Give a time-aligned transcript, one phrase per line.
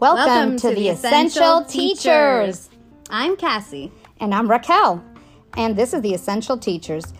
[0.00, 2.68] Welcome, to, the Essential Teachers.
[3.10, 3.92] I'm Cassie.
[4.18, 5.04] And I'm Raquel.
[5.56, 7.14] And this is the Essential Teachers.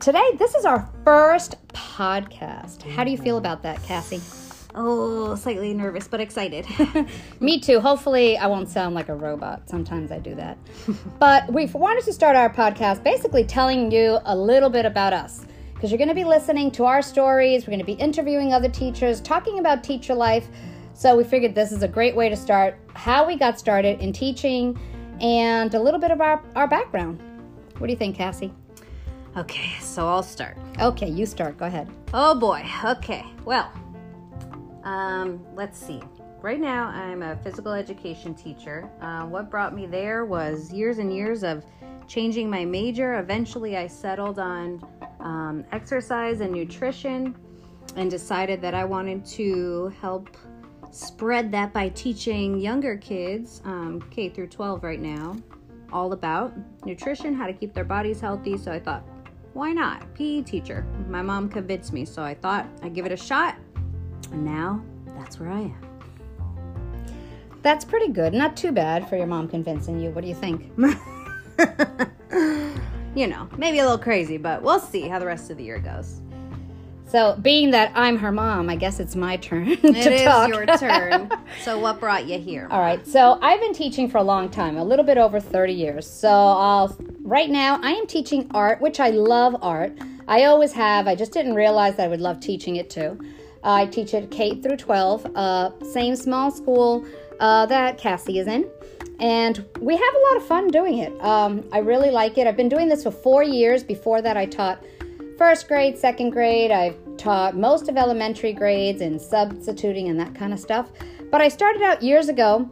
[0.00, 2.80] Today, this is our first podcast.
[2.90, 4.22] How do you feel about that, Cassie?
[4.74, 6.66] Oh, slightly nervous, but excited.
[7.40, 7.80] Me too.
[7.80, 9.68] Hopefully, I won't sound like a robot.
[9.68, 10.56] Sometimes I do that.
[11.18, 15.44] but we wanted to start our podcast basically telling you a little bit about us.
[15.82, 18.68] Because you're going to be listening to our stories, we're going to be interviewing other
[18.68, 20.46] teachers, talking about teacher life.
[20.94, 24.12] So we figured this is a great way to start how we got started in
[24.12, 24.78] teaching
[25.20, 27.20] and a little bit of our, our background.
[27.78, 28.54] What do you think, Cassie?
[29.36, 30.56] Okay, so I'll start.
[30.80, 31.58] Okay, you start.
[31.58, 31.90] Go ahead.
[32.14, 32.64] Oh boy.
[32.84, 33.24] Okay.
[33.44, 33.72] Well,
[34.84, 36.00] um, let's see.
[36.42, 38.88] Right now, I'm a physical education teacher.
[39.00, 41.64] Uh, what brought me there was years and years of
[42.06, 43.18] changing my major.
[43.18, 44.80] Eventually, I settled on
[45.22, 47.34] um, exercise and nutrition
[47.96, 50.36] and decided that I wanted to help
[50.90, 55.36] spread that by teaching younger kids, um, K through 12 right now,
[55.92, 58.56] all about nutrition, how to keep their bodies healthy.
[58.56, 59.04] So I thought,
[59.52, 60.14] why not?
[60.14, 60.86] PE teacher.
[61.08, 63.56] My mom convinced me, so I thought I'd give it a shot.
[64.32, 65.76] And now that's where I am.
[67.62, 68.32] That's pretty good.
[68.32, 70.10] Not too bad for your mom convincing you.
[70.10, 70.72] What do you think?
[73.14, 75.78] you know, maybe a little crazy, but we'll see how the rest of the year
[75.78, 76.20] goes.
[77.06, 80.48] So, being that I'm her mom, I guess it's my turn to It is talk.
[80.48, 81.30] your turn.
[81.62, 82.66] so, what brought you here?
[82.70, 83.06] All right.
[83.06, 86.06] So, I've been teaching for a long time, a little bit over 30 years.
[86.08, 89.92] So, I'll, right now, I am teaching art, which I love art.
[90.26, 91.06] I always have.
[91.06, 93.18] I just didn't realize that I would love teaching it too.
[93.62, 97.04] I teach it K through 12, uh, same small school
[97.40, 98.68] uh, that Cassie is in.
[99.18, 101.20] And we have a lot of fun doing it.
[101.20, 102.46] Um, I really like it.
[102.46, 103.84] I've been doing this for four years.
[103.84, 104.84] Before that, I taught
[105.38, 106.70] first grade, second grade.
[106.70, 110.90] I've taught most of elementary grades and substituting and that kind of stuff.
[111.30, 112.70] But I started out years ago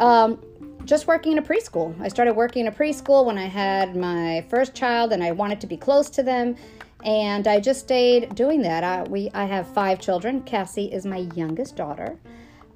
[0.00, 0.40] um,
[0.84, 1.98] just working in a preschool.
[2.00, 5.60] I started working in a preschool when I had my first child and I wanted
[5.60, 6.56] to be close to them.
[7.04, 8.84] And I just stayed doing that.
[8.84, 10.42] I, we, I have five children.
[10.42, 12.18] Cassie is my youngest daughter.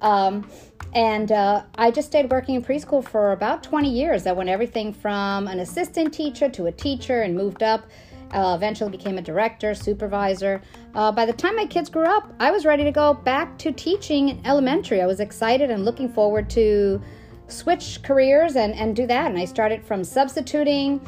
[0.01, 0.49] Um,
[0.93, 4.25] and uh, I just stayed working in preschool for about 20 years.
[4.25, 7.85] I went everything from an assistant teacher to a teacher and moved up.
[8.31, 10.61] Uh, eventually became a director, supervisor.
[10.93, 13.71] Uh, by the time my kids grew up, I was ready to go back to
[13.71, 15.01] teaching in elementary.
[15.01, 17.01] I was excited and looking forward to
[17.47, 19.27] switch careers and, and do that.
[19.27, 20.99] And I started from substituting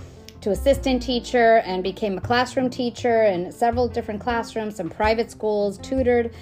[0.42, 5.78] to assistant teacher and became a classroom teacher in several different classrooms, some private schools,
[5.80, 6.34] tutored.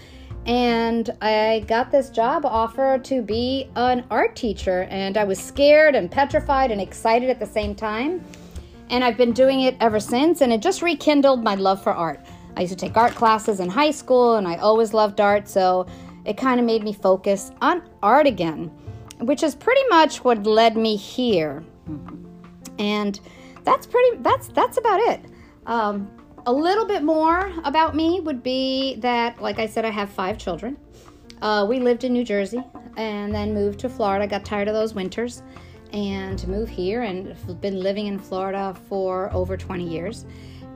[0.47, 4.87] And I got this job offer to be an art teacher.
[4.89, 8.23] And I was scared and petrified and excited at the same time.
[8.89, 10.39] And I've been doing it ever since.
[10.39, 12.25] And it just rekindled my love for art.
[12.55, 15.49] I used to take art classes in high school and I always loved art.
[15.49, 15.85] So
[16.23, 18.71] it kind of made me focus on art again,
[19.19, 21.63] which is pretty much what led me here.
[22.79, 23.19] And
[23.65, 25.25] that's pretty that's that's about it
[25.67, 26.09] um,
[26.47, 30.37] a little bit more about me would be that like i said i have five
[30.37, 30.77] children.
[31.41, 32.63] Uh, we lived in new jersey
[32.95, 35.43] and then moved to florida got tired of those winters
[35.93, 40.25] and moved here and been living in florida for over 20 years.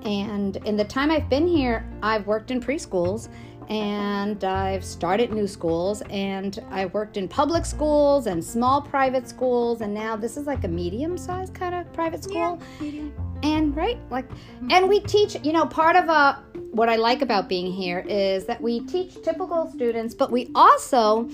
[0.03, 3.29] And in the time i've been here i've worked in preschools
[3.69, 9.79] and I've started new schools and I worked in public schools and small private schools
[9.79, 12.59] and now this is like a medium sized kind of private school.
[12.81, 13.01] Yeah,
[13.43, 14.25] and right, like
[14.69, 16.37] and we teach, you know, part of uh
[16.71, 21.29] what I like about being here is that we teach typical students, but we also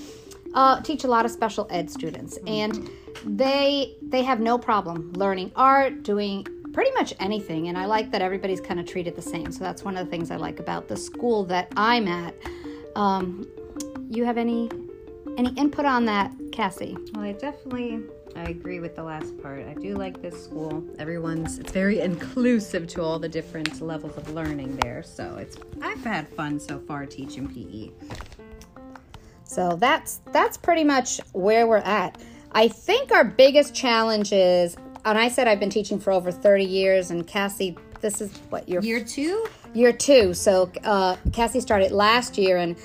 [0.53, 2.39] uh, teach a lot of special ed students.
[2.47, 2.89] And
[3.25, 8.21] they they have no problem learning art, doing pretty much anything and i like that
[8.21, 9.51] everybody's kind of treated the same.
[9.51, 12.35] So that's one of the things i like about the school that i'm at.
[12.95, 13.47] Um,
[14.09, 14.69] you have any
[15.37, 16.97] any input on that cassie?
[17.13, 18.03] Well, I definitely
[18.37, 19.65] I agree with the last part.
[19.65, 20.83] I do like this school.
[20.99, 25.03] Everyone's it's very inclusive to all the different levels of learning there.
[25.03, 27.47] So it's I've had fun so far teaching.
[27.47, 27.91] PE.
[29.43, 34.75] so that's that's pretty much where we're at i think our biggest challenge is
[35.05, 38.67] and i said i've been teaching for over 30 years and cassie this is what
[38.69, 39.47] your Year two?
[39.73, 40.33] year two.
[40.33, 42.75] So uh, Cassie started last year and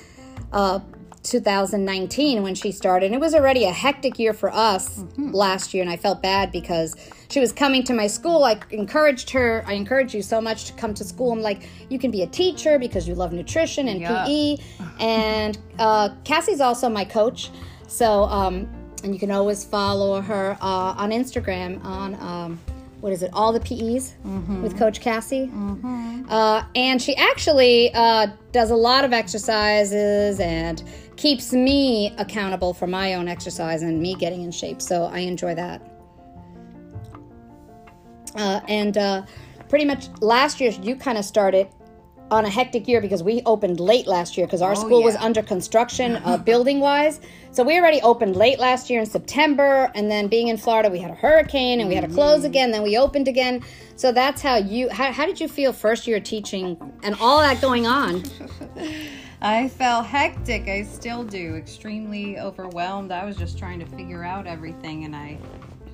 [0.51, 0.79] uh,
[1.23, 3.07] 2019 when she started.
[3.07, 6.51] And it was already a hectic year for us last year, and I felt bad
[6.51, 6.95] because
[7.29, 8.43] she was coming to my school.
[8.43, 9.63] I encouraged her.
[9.65, 11.31] I encouraged you so much to come to school.
[11.31, 14.25] I'm like, you can be a teacher because you love nutrition and Yeah.
[14.25, 14.57] PE.
[14.99, 17.49] And uh, Cassie's also my coach.
[17.87, 18.67] So, um,
[19.03, 22.59] and you can always follow her uh, on Instagram on um,
[23.01, 24.13] what is it, all the PEs
[24.61, 25.51] with Coach Cassie.
[26.29, 30.83] Uh, and she actually uh, does a lot of exercises and
[31.15, 34.81] keeps me accountable for my own exercise and me getting in shape.
[34.81, 35.81] So I enjoy that.
[38.35, 39.23] Uh, and uh,
[39.69, 41.67] pretty much last year, you kind of started
[42.31, 45.43] on a hectic year because we opened late last year because our school was under
[45.43, 47.21] construction uh, building wise.
[47.51, 50.97] So we already opened late last year in September, and then being in Florida, we
[50.97, 52.71] had a hurricane and we had to close again.
[52.71, 53.63] Then we opened again.
[53.95, 54.89] So that's how you.
[54.89, 58.23] How, how did you feel first year teaching and all that going on?
[59.43, 60.69] I felt hectic.
[60.69, 61.55] I still do.
[61.55, 63.11] Extremely overwhelmed.
[63.11, 65.37] I was just trying to figure out everything, and I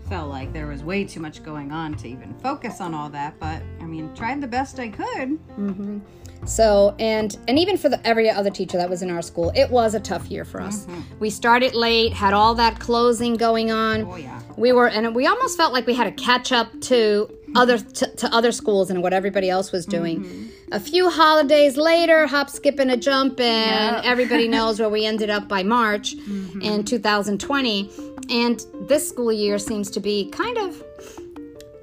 [0.08, 3.40] felt like there was way too much going on to even focus on all that.
[3.40, 5.40] But I mean, tried the best I could.
[5.58, 6.00] Mm-hmm.
[6.46, 9.70] So and and even for the every other teacher that was in our school, it
[9.70, 10.88] was a tough year for us.
[11.20, 14.04] We started late, had all that closing going on.
[14.04, 14.42] Oh, yeah.
[14.58, 18.16] We were and we almost felt like we had to catch up to other to,
[18.16, 20.52] to other schools and what everybody else was doing.
[20.72, 24.06] A few holidays later, hop, skip, and a jump, and Yep.
[24.06, 26.14] everybody knows where we ended up by March
[26.62, 27.90] in 2020.
[28.30, 30.84] And this school year seems to be kind of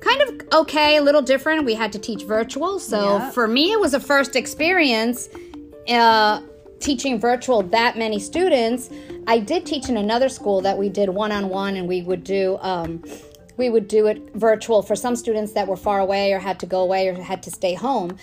[0.00, 1.64] kind of okay, a little different.
[1.64, 3.30] We had to teach virtual, so Yeah.
[3.32, 5.28] for me, it was a first experience
[5.88, 6.40] uh,
[6.78, 8.88] teaching virtual that many students.
[9.26, 12.22] I did teach in another school that we did one on one, and we would
[12.22, 13.02] do um,
[13.56, 16.66] we would do it virtual for some students that were far away or had to
[16.66, 18.16] go away or had to stay home,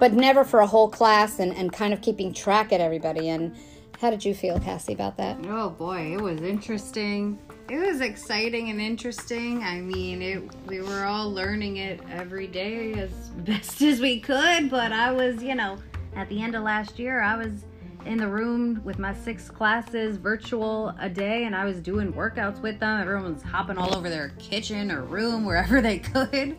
[0.00, 3.28] but never for a whole class and, and kind of keeping track at everybody.
[3.28, 3.54] And
[4.00, 5.36] how did you feel, Cassie, about that?
[5.46, 7.38] Oh boy, it was interesting.
[7.68, 9.62] It was exciting and interesting.
[9.62, 13.10] I mean, it we were all learning it every day as
[13.44, 15.76] best as we could, but I was, you know,
[16.16, 17.64] at the end of last year, I was
[18.06, 22.62] in the room with my six classes virtual a day and I was doing workouts
[22.62, 22.98] with them.
[23.02, 26.56] Everyone was hopping all over their kitchen or room wherever they could.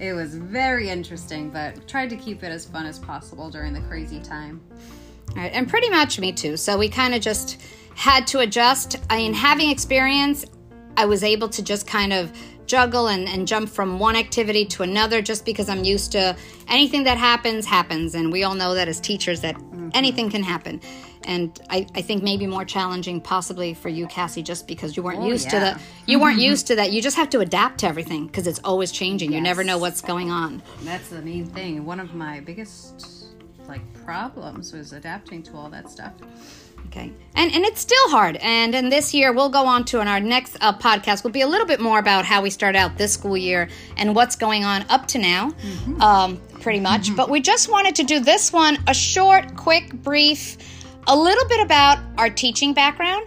[0.00, 3.80] It was very interesting, but tried to keep it as fun as possible during the
[3.82, 4.60] crazy time.
[5.30, 6.56] All right, and pretty much me too.
[6.56, 7.62] So we kind of just
[7.94, 8.96] had to adjust.
[9.08, 10.44] I mean, having experience,
[10.96, 12.32] I was able to just kind of
[12.66, 16.36] juggle and, and jump from one activity to another just because I'm used to
[16.68, 18.14] anything that happens, happens.
[18.14, 19.90] And we all know that as teachers that mm-hmm.
[19.94, 20.80] anything can happen.
[21.26, 25.20] And I, I think maybe more challenging possibly for you, Cassie, just because you weren't
[25.20, 25.74] Oh, used to yeah.
[25.74, 26.50] the you weren't mm-hmm.
[26.50, 26.92] used to that.
[26.92, 29.32] You just have to adapt to everything because it's always changing.
[29.32, 30.62] You never know what's going on.
[30.82, 31.84] That's the main thing.
[31.84, 33.24] One of my biggest
[33.66, 36.12] like problems was adapting to all that stuff.
[36.94, 37.10] Okay.
[37.34, 38.36] And and it's still hard.
[38.36, 41.40] And and this year we'll go on to in our next uh, podcast will be
[41.40, 44.64] a little bit more about how we start out this school year and what's going
[44.64, 45.52] on up to now,
[46.00, 47.14] um, pretty much.
[47.16, 50.56] But we just wanted to do this one a short, quick, brief,
[51.08, 53.26] a little bit about our teaching background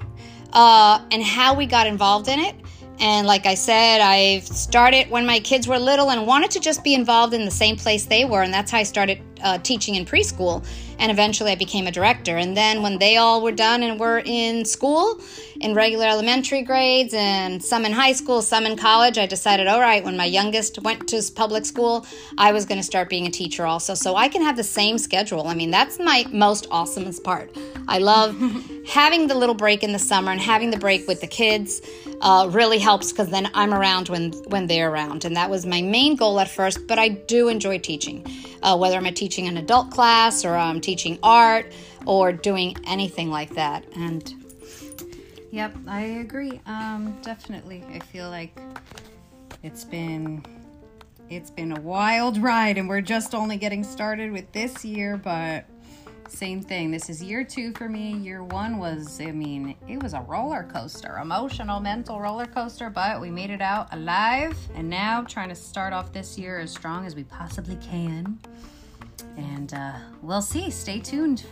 [0.54, 2.56] uh, and how we got involved in it.
[3.00, 6.84] And like I said, I started when my kids were little and wanted to just
[6.86, 8.42] be involved in the same place they were.
[8.42, 10.66] And that's how I started uh, teaching in preschool.
[11.00, 12.38] And eventually I became a director.
[12.38, 15.22] And then when they all were done and were in school,
[15.60, 19.80] in regular elementary grades, and some in high school, some in college, I decided, all
[19.80, 22.06] right, when my youngest went to public school,
[22.38, 23.94] I was going to start being a teacher also.
[23.94, 25.48] So I can have the same schedule.
[25.48, 27.56] I mean, that's my most awesomest part.
[27.88, 28.36] I love
[28.88, 31.82] having the little break in the summer and having the break with the kids
[32.22, 35.82] uh, really helps because then I'm around when when they're around, and that was my
[35.82, 36.88] main goal at first.
[36.88, 38.26] But I do enjoy teaching,
[38.64, 41.72] uh, whether I'm teaching an adult class or I'm teaching art
[42.06, 43.86] or doing anything like that.
[43.96, 44.34] And
[45.52, 46.60] Yep, I agree.
[46.66, 47.84] Um, definitely.
[47.92, 48.58] I feel like
[49.64, 50.44] it's been
[51.30, 55.66] it's been a wild ride and we're just only getting started with this year, but
[56.30, 56.92] same thing.
[56.92, 58.14] This is year 2 for me.
[58.14, 63.20] Year 1 was I mean, it was a roller coaster, emotional, mental roller coaster, but
[63.22, 67.06] we made it out alive and now trying to start off this year as strong
[67.06, 68.40] as we possibly can.
[69.38, 70.70] And uh, we'll see.
[70.70, 71.46] Stay tuned.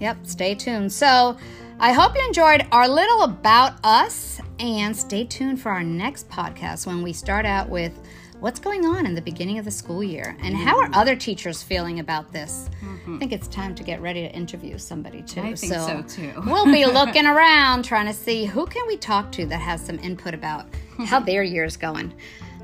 [0.00, 0.92] Yep, stay tuned.
[0.92, 1.36] So,
[1.80, 6.86] I hope you enjoyed our little about us and stay tuned for our next podcast
[6.86, 7.92] when we start out with
[8.40, 10.88] what's going on in the beginning of the school year and how mm.
[10.88, 12.70] are other teachers feeling about this.
[12.82, 13.16] Mm-hmm.
[13.16, 15.40] I think it's time to get ready to interview somebody too.
[15.40, 16.32] I think so, too.
[16.46, 19.98] we'll be looking around trying to see who can we talk to that has some
[19.98, 20.66] input about
[21.06, 22.14] how their year's going.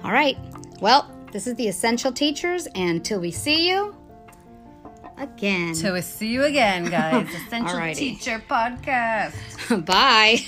[0.05, 0.37] All right.
[0.81, 3.97] Well, this is the Essential Teachers and till we see you
[5.19, 5.75] again.
[5.75, 7.29] So we'll see you again, guys.
[7.47, 7.97] Essential Alrighty.
[7.97, 9.87] Teacher Podcast.
[9.87, 10.39] Bye.